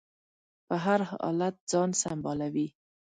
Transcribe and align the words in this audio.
په 0.67 0.75
هر 0.85 0.99
حالت 1.11 1.55
ځان 1.71 1.89
سنبالوي. 2.01 2.67